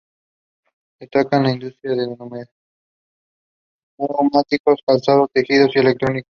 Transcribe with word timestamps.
Destacan 0.99 1.43
la 1.43 1.51
industria 1.51 1.91
de 1.93 2.07
neumáticos, 3.97 4.79
calzado, 4.83 5.29
tejidos 5.31 5.75
y 5.75 5.79
electrónica. 5.79 6.27